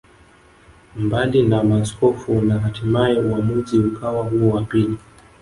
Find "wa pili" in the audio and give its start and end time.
4.51-4.97